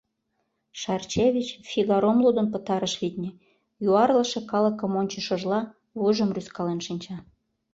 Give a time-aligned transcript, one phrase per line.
[0.81, 3.29] Шарчевич «Фигаром» лудын пытарыш, витне:
[3.87, 5.59] юарлыше калыкым ончышыжла,
[5.97, 7.17] вуйжым рӱзкален шинча.